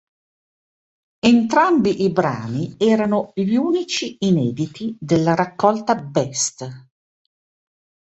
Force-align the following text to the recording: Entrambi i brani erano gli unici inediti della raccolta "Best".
Entrambi 1.23 2.01
i 2.01 2.09
brani 2.11 2.75
erano 2.79 3.33
gli 3.35 3.53
unici 3.53 4.17
inediti 4.21 4.97
della 4.99 5.35
raccolta 5.35 5.93
"Best". 5.93 6.67